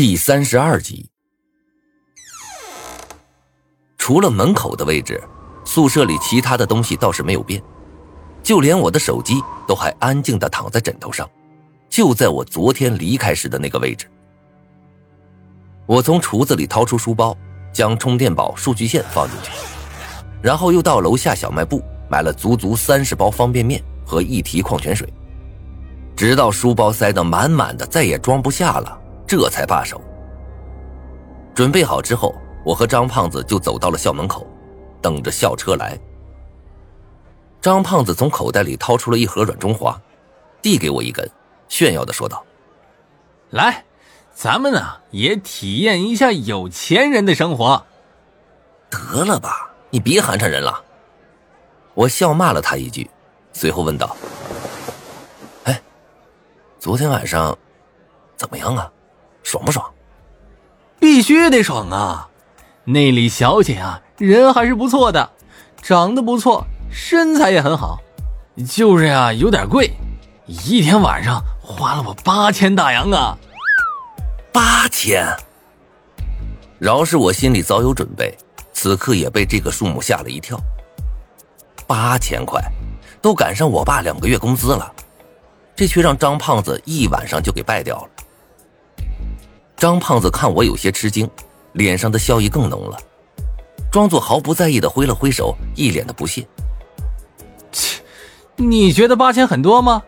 [0.00, 1.10] 第三十二集，
[3.96, 5.20] 除了门口的位置，
[5.64, 7.60] 宿舍里其他的东西倒是没有变，
[8.40, 11.28] 就连我的手机都还安静的躺在枕头上，
[11.88, 14.06] 就在我昨天离开时的那个位置。
[15.84, 17.36] 我从橱子里掏出书包，
[17.72, 19.50] 将充电宝、数据线放进去，
[20.40, 25.12] 然后又到楼下小卖部买了足足三十包方便面和一提矿泉水，
[26.14, 28.97] 直到书包塞得满满的，再也装不下了。
[29.28, 30.00] 这才罢手。
[31.54, 32.34] 准备好之后，
[32.64, 34.46] 我和张胖子就走到了校门口，
[35.02, 35.98] 等着校车来。
[37.60, 40.00] 张胖子从口袋里掏出了一盒软中华，
[40.62, 41.28] 递给我一根，
[41.68, 42.42] 炫耀的说道
[43.50, 43.84] ：“来，
[44.32, 44.80] 咱们呢
[45.10, 47.84] 也体验一下有钱人的生活。”
[48.88, 50.82] 得了吧，你别寒碜人了。
[51.94, 53.10] 我笑骂了他一句，
[53.52, 54.16] 随后问道
[55.64, 55.82] ：“哎，
[56.78, 57.58] 昨天晚上
[58.36, 58.90] 怎么样啊？”
[59.48, 59.90] 爽不爽？
[61.00, 62.28] 必须得爽啊！
[62.84, 65.30] 那李小姐啊，人还是不错的，
[65.80, 67.98] 长得不错，身材也很好，
[68.68, 69.90] 就是呀，有点贵，
[70.44, 73.38] 一天晚上花了我八千大洋啊！
[74.52, 75.26] 八千！
[76.78, 78.36] 饶是我心里早有准备，
[78.74, 80.60] 此刻也被这个数目吓了一跳。
[81.86, 82.62] 八千块，
[83.22, 84.92] 都赶上我爸两个月工资了，
[85.74, 88.10] 这却让张胖子一晚上就给败掉了。
[89.78, 91.30] 张胖子看我有些吃惊，
[91.72, 92.98] 脸上的笑意更浓了，
[93.92, 96.44] 装作毫不在意的挥了挥手，一脸的不屑。
[97.70, 98.02] 切，
[98.56, 100.02] 你觉得八千很多吗？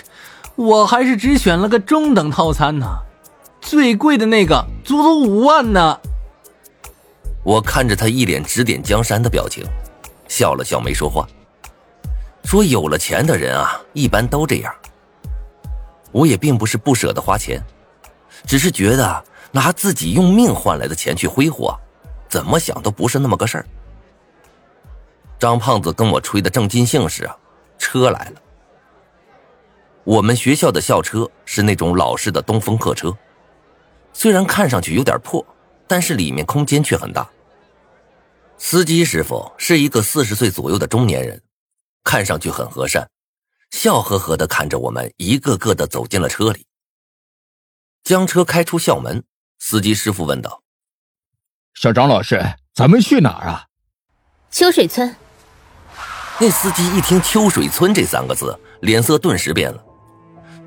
[0.56, 2.86] 我还是只选了个中等套餐呢，
[3.62, 5.98] 最贵的那个足足五万呢。
[7.42, 9.64] 我看着他一脸指点江山的表情，
[10.28, 11.26] 笑了笑没说话，
[12.44, 14.74] 说有了钱的人啊，一般都这样。
[16.12, 17.58] 我也并不是不舍得花钱。
[18.46, 21.78] 只是觉得拿自己用命换来的钱去挥霍，
[22.28, 23.66] 怎么想都不是那么个事儿。
[25.38, 27.36] 张胖子跟我吹的正尽兴时啊，
[27.78, 28.40] 车来了。
[30.04, 33.16] 我们学校的校车是那种老式的东风客车，
[34.12, 35.44] 虽然看上去有点破，
[35.86, 37.28] 但是里面空间却很大。
[38.58, 41.40] 司机师傅是一个四十岁左右的中年人，
[42.04, 43.08] 看上去很和善，
[43.70, 46.66] 笑呵呵的看着我们一个个的走进了车里。
[48.04, 49.24] 将车开出校门，
[49.58, 50.62] 司机师傅问道
[51.72, 52.38] ：“小张老师，
[52.74, 53.64] 咱们去哪儿啊？”
[54.52, 55.16] 秋水村。
[56.38, 59.82] 那司机一听“秋水村”这三个字，脸色顿时变了，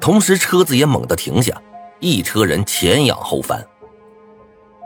[0.01, 1.61] 同时车子也猛地停下，
[1.99, 3.63] 一车人前仰后翻。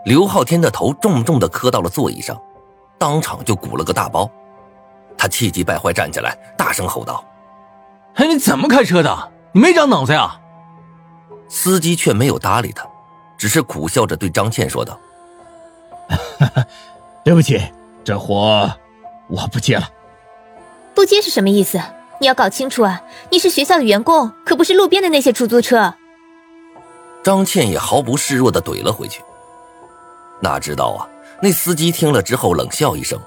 [0.03, 2.37] 刘昊天的头重重的磕到了座椅上，
[2.99, 4.29] 当场就鼓了个大包。
[5.17, 7.23] 他气急败坏站起来，大声吼道
[8.15, 9.31] ：“哎，你怎么开车的？
[9.53, 10.37] 你没长脑子呀？”
[11.53, 12.87] 司机却没有搭理他，
[13.37, 14.97] 只是苦笑着对张倩说道：
[17.25, 17.61] “对不起，
[18.05, 18.71] 这活
[19.27, 19.87] 我不接了。”
[20.95, 21.77] 不接是什么意思？
[22.21, 23.01] 你要搞清楚啊！
[23.29, 25.93] 你是学校的员工，可不是路边的那些出租车。
[27.21, 29.21] 张倩也毫不示弱的怼了回去。
[30.39, 31.07] 哪知道啊，
[31.41, 33.19] 那司机听了之后冷笑一声，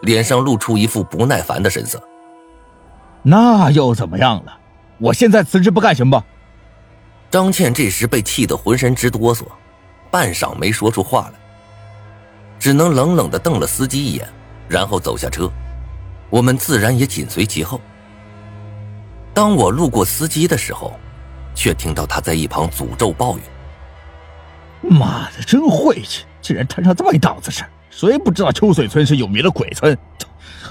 [0.00, 2.02] 脸上露出一副不耐烦的神色。
[3.22, 4.58] 那又怎么样了？
[4.98, 6.22] 我现在辞职不干行不？
[7.30, 9.44] 张倩这时被气得浑身直哆嗦，
[10.10, 11.38] 半晌没说出话来，
[12.58, 14.26] 只能冷冷的瞪了司机一眼，
[14.68, 15.50] 然后走下车。
[16.30, 17.80] 我们自然也紧随其后。
[19.34, 20.98] 当我路过司机的时候，
[21.54, 23.44] 却听到他在一旁诅咒抱怨
[24.98, 27.64] ：“妈的，真晦气，竟然摊上这么一档子事！
[27.90, 29.96] 谁不知道秋水村是有名的鬼村？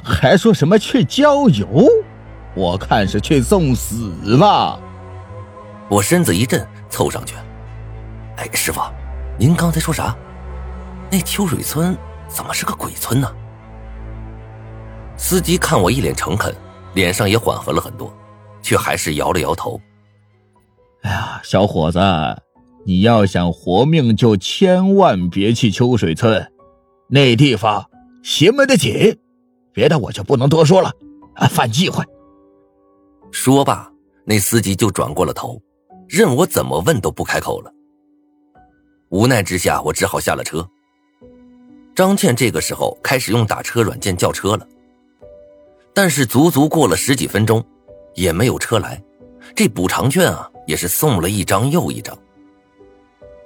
[0.03, 1.87] 还说什么去郊游？
[2.53, 4.79] 我看是去送死吧！”
[5.89, 7.35] 我身子一震，凑上去。
[8.37, 8.81] 哎，师傅，
[9.37, 10.15] 您刚才说啥？
[11.11, 11.95] 那秋水村
[12.27, 13.31] 怎么是个鬼村呢？
[15.15, 16.53] 司机看我一脸诚恳，
[16.93, 18.11] 脸上也缓和了很多，
[18.61, 19.79] 却还是摇了摇头。
[21.03, 21.99] 哎呀，小伙子，
[22.85, 26.51] 你要想活命，就千万别去秋水村，
[27.07, 27.89] 那地方
[28.23, 29.19] 邪门的紧。
[29.71, 30.91] 别的我就不能多说了，
[31.35, 32.03] 啊，犯忌讳。
[33.31, 33.91] 说罢，
[34.25, 35.61] 那司机就转过了头。
[36.07, 37.71] 任我怎么问都不开口了。
[39.09, 40.67] 无奈之下，我只好下了车。
[41.95, 44.67] 张倩这个时候开始用打车软件叫车了，
[45.93, 47.63] 但是足足过了十几分钟，
[48.15, 49.01] 也没有车来。
[49.55, 52.17] 这补偿券啊，也是送了一张又一张。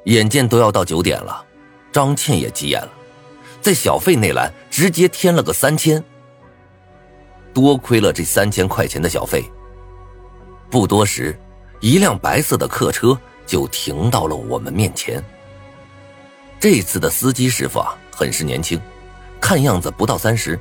[0.06, 1.46] 眼见都要到九点了，
[1.92, 2.92] 张倩也急眼了，
[3.62, 6.04] 在小费那栏直接添了个三千。
[7.54, 9.44] 多亏了这三千块钱的小费，
[10.72, 11.38] 不多时。
[11.80, 15.24] 一辆白色的客车就停到了我们面前。
[16.60, 18.80] 这次的司机师傅啊，很是年轻，
[19.40, 20.60] 看样子不到三十，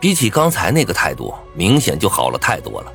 [0.00, 2.92] 比起刚才那个态度，明显就好了太多了。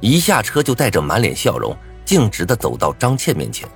[0.00, 3.68] 一下车就带着满脸笑容，径直的走到张倩面前。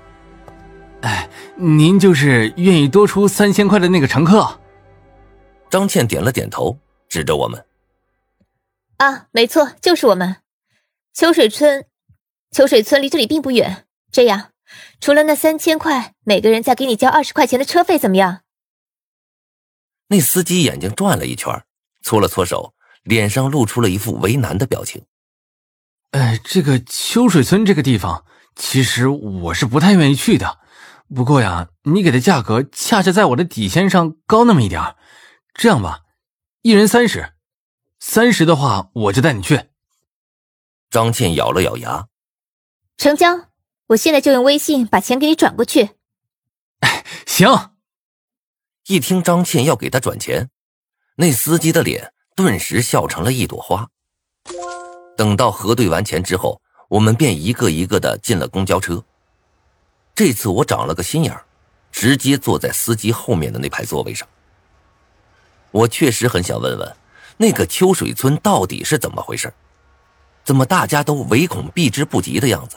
[1.03, 4.61] 哎，您就是愿意多出三千块的那个乘客？
[5.71, 6.77] 张倩点了点头，
[7.09, 7.65] 指着我们
[8.99, 10.37] ：“啊，没错，就是我们。
[11.15, 11.85] 秋水村，
[12.51, 13.87] 秋水村离这里并不远。
[14.11, 14.53] 这样，
[15.01, 18.43] 除了那三千块，每个人再给你交二十块钱的车费，怎么样？”
[20.09, 21.65] 那司机眼睛转了一圈，
[22.03, 25.05] 搓了搓手，脸上露出了一副为难的表情。
[26.13, 28.25] 呃，这个秋水村这个地方，
[28.57, 30.61] 其实我是不太愿意去的。
[31.15, 34.97] 不过呀，你给的价格恰恰在我的底线上高那么一点
[35.53, 36.01] 这样吧，
[36.63, 37.35] 一人三十，
[37.99, 39.69] 三十的话我就带你去。
[40.89, 42.09] 张倩咬了咬牙，
[42.99, 43.47] 成交！
[43.87, 45.91] 我现在就用微信把钱给你转过去。
[46.81, 47.71] 哎， 行。
[48.89, 50.51] 一听张倩要给他转钱，
[51.15, 53.89] 那司机的脸顿时笑成了一朵花。
[55.17, 59.05] 等到核对完钱之后，我们便一个一个的进了公交车。
[60.13, 61.41] 这次我长了个心眼，
[61.93, 64.27] 直接坐在司机后面的那排座位上。
[65.71, 66.97] 我确实很想问问，
[67.37, 69.55] 那个秋水村到底是怎么回事？
[70.43, 72.77] 怎么大家都唯恐避之不及的样子？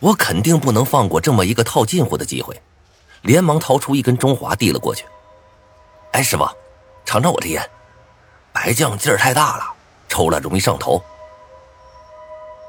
[0.00, 2.60] 我肯定不能放过这么一个套近乎的机会，
[3.22, 5.04] 连忙掏出一根中华递了过去。
[6.12, 6.48] 哎，师傅，
[7.04, 7.70] 尝尝我这烟，
[8.52, 9.74] 白酱劲儿太大了。
[10.08, 11.02] 抽了容易上头。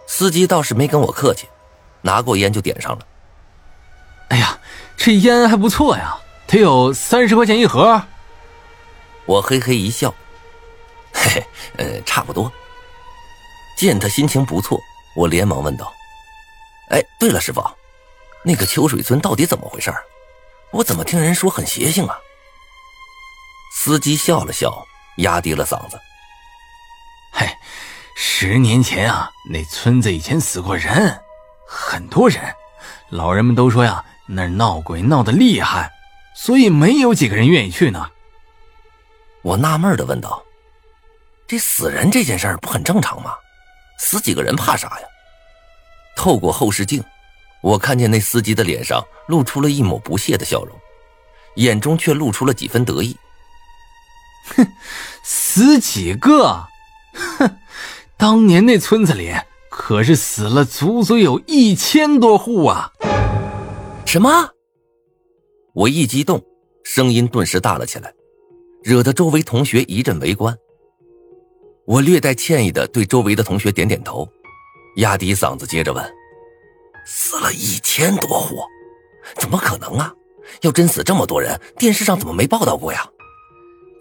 [0.07, 1.47] 司机倒是没跟我客气，
[2.01, 3.07] 拿过烟就点上了。
[4.29, 4.59] 哎呀，
[4.97, 6.17] 这烟还不错呀，
[6.47, 8.01] 得有三十块钱一盒。
[9.25, 10.13] 我嘿嘿一笑，
[11.13, 11.45] 嘿嘿，
[11.77, 12.51] 呃，差不多。
[13.77, 14.79] 见他心情不错，
[15.15, 15.93] 我连忙问道
[16.89, 17.63] ：“哎，对了，师傅，
[18.43, 19.93] 那个秋水村到底怎么回事？
[20.71, 22.17] 我怎么听人说很邪性啊？”
[23.73, 24.85] 司机笑了笑，
[25.17, 25.99] 压低了嗓子。
[27.31, 27.47] 嘿，
[28.15, 31.21] 十年前啊，那村子以前死过人，
[31.67, 32.41] 很多人，
[33.09, 35.91] 老人们都说呀，那儿闹鬼闹得厉害，
[36.35, 38.09] 所以没有几个人愿意去呢。
[39.41, 40.43] 我纳闷的问道
[41.47, 43.35] ：“这死人这件事儿不很正常吗？
[43.99, 45.07] 死几个人怕啥呀？”
[46.19, 47.01] 透过后视镜，
[47.63, 50.77] 我看见那司机的脸上露出了一抹不屑的笑容，
[51.55, 53.15] 眼中却露出了几分得意。
[54.53, 54.67] 哼，
[55.23, 56.67] 死几个？
[57.37, 57.57] 哼，
[58.19, 59.33] 当年那村子里
[59.69, 62.91] 可是死了足足有一千多户啊！
[64.05, 64.49] 什么？
[65.73, 66.43] 我一激动，
[66.83, 68.13] 声音顿时大了起来，
[68.83, 70.53] 惹得周围同学一阵围观。
[71.85, 74.29] 我略带歉意的对周围的同学点点头，
[74.95, 76.13] 压低嗓子接着问
[77.05, 78.63] ：“死了一千多户，
[79.35, 80.13] 怎么可能啊？
[80.61, 83.07] 要真死这么多人，电视上怎么没报道过呀？”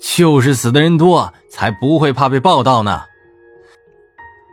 [0.01, 3.03] 就是死的人多，才不会怕被报道呢。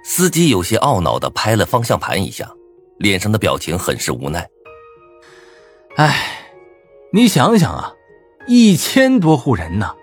[0.03, 2.51] 司机有些懊恼的拍了方向盘一下，
[2.97, 4.47] 脸上的表情很是无奈。
[5.95, 6.51] 哎，
[7.11, 7.93] 你想想啊，
[8.47, 9.95] 一千多户人呢，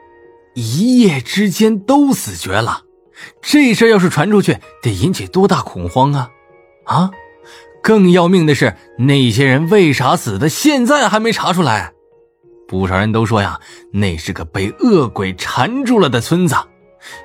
[0.55, 2.83] 一夜之间都死绝了，
[3.41, 6.31] 这事要是传出去，得引起多大恐慌啊！
[6.85, 7.11] 啊，
[7.83, 11.93] 更要命的是，那些人为啥死的，现在还没查出来。
[12.67, 13.61] 不少人都说呀，
[13.93, 16.55] 那是个被恶鬼缠住了的村子。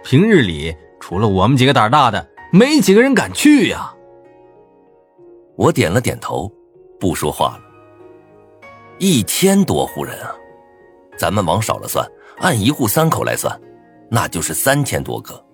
[0.03, 3.93] 平日里，除了我们几个胆大的，没几个人敢去呀。
[5.55, 6.51] 我点了点头，
[6.99, 7.61] 不说话了。
[8.99, 10.35] 一千多户人啊，
[11.17, 12.05] 咱们往少了算，
[12.39, 13.57] 按一户三口来算，
[14.11, 15.46] 那就是三千多个。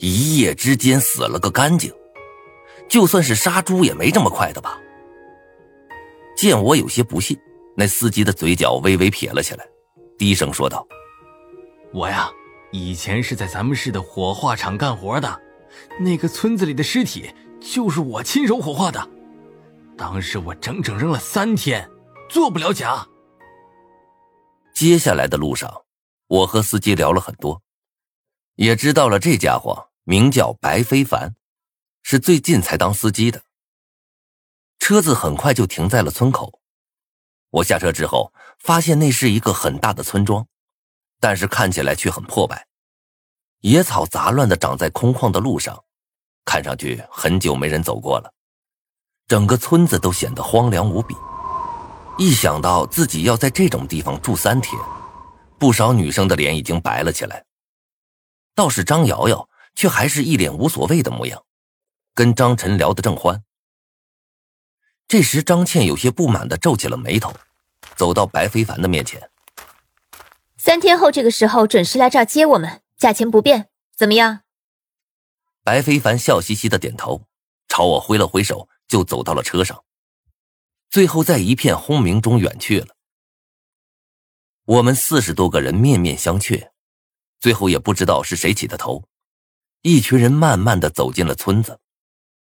[0.00, 1.92] 一夜之间死了个干净，
[2.88, 4.80] 就算是杀猪也没这么快的吧？
[6.36, 7.38] 见我有些不信。
[7.76, 9.64] 那司机的嘴角微微撇了起来，
[10.18, 10.86] 低声说道
[11.94, 12.30] ：“我呀，
[12.72, 15.40] 以前是在咱们市的火化厂干活的，
[15.98, 17.30] 那个村子里的尸体
[17.60, 19.08] 就是我亲手火化的。
[19.96, 21.88] 当时我整整扔了三天，
[22.28, 23.06] 做不了假。”
[24.74, 25.72] 接下来的路上，
[26.26, 27.62] 我和司机聊了很多，
[28.56, 31.36] 也知道了这家伙名叫白非凡，
[32.02, 33.42] 是最近才当司机的。
[34.80, 36.60] 车子很快就停在了村口。
[37.50, 40.44] 我下车之后，发现那是一个很大的村庄，
[41.20, 42.66] 但是看起来却很破败，
[43.60, 45.84] 野草杂乱的长在空旷的路上，
[46.44, 48.34] 看上去很久没人走过了。
[49.28, 51.14] 整个村子都显得荒凉无比。
[52.18, 54.76] 一想到自己要在这种地方住三天，
[55.56, 57.44] 不少女生的脸已经白了起来。
[58.56, 59.48] 倒是张瑶瑶
[59.80, 61.42] 却还是一脸无所谓的模样，
[62.12, 63.42] 跟张晨聊得正欢。
[65.08, 67.32] 这时，张倩有些不满的皱起了眉头，
[67.96, 69.30] 走到白非凡的面前
[70.58, 74.42] ：“三天后这个时候准时来这儿接我们，价钱不变，怎么样？”
[75.64, 77.22] 白非凡笑嘻嘻的点头，
[77.66, 78.68] 朝我挥了挥手。
[78.86, 79.84] 就走到了车上，
[80.90, 82.96] 最后在一片轰鸣中远去了。
[84.64, 86.70] 我们四十多个人面面相觑，
[87.38, 89.04] 最后也不知道是谁起的头，
[89.82, 91.79] 一群人慢慢的走进了村子。